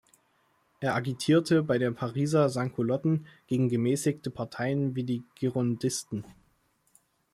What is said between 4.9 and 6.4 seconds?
wie die Girondisten.